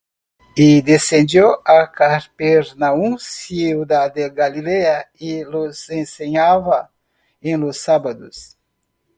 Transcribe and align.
Y 0.55 0.81
descendió 0.81 1.61
á 1.63 1.91
Capernaum, 1.91 3.19
ciudad 3.19 4.11
de 4.11 4.31
Galilea. 4.31 5.11
Y 5.13 5.43
los 5.43 5.87
enseñaba 5.91 6.89
en 7.39 7.61
los 7.61 7.77
sábados. 7.77 8.57